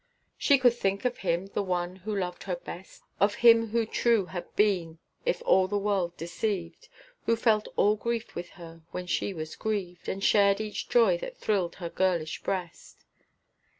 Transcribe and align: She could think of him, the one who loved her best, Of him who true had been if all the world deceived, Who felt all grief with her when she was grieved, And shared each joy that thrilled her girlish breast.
She 0.35 0.57
could 0.57 0.73
think 0.73 1.05
of 1.05 1.19
him, 1.19 1.45
the 1.53 1.61
one 1.61 1.97
who 1.97 2.15
loved 2.17 2.41
her 2.45 2.55
best, 2.55 3.03
Of 3.19 3.35
him 3.45 3.67
who 3.67 3.85
true 3.85 4.25
had 4.25 4.47
been 4.55 4.97
if 5.27 5.43
all 5.45 5.67
the 5.67 5.77
world 5.77 6.17
deceived, 6.17 6.89
Who 7.27 7.35
felt 7.35 7.67
all 7.75 7.97
grief 7.97 8.33
with 8.33 8.49
her 8.57 8.81
when 8.89 9.05
she 9.05 9.31
was 9.31 9.55
grieved, 9.55 10.09
And 10.09 10.23
shared 10.23 10.59
each 10.59 10.89
joy 10.89 11.19
that 11.19 11.37
thrilled 11.37 11.75
her 11.75 11.89
girlish 11.91 12.41
breast. 12.41 13.05